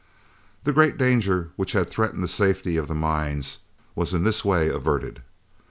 The 0.63 0.73
great 0.73 0.97
danger 0.97 1.51
which 1.57 1.73
had 1.73 1.87
threatened 1.87 2.23
the 2.23 2.27
safety 2.27 2.75
of 2.75 2.87
the 2.87 2.95
mines 2.95 3.59
was 3.93 4.15
in 4.15 4.23
this 4.23 4.43
way 4.43 4.67
averted. 4.67 5.21